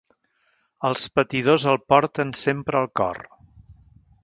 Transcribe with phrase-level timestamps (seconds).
[0.89, 3.23] Els patidors el porten sempre al cor.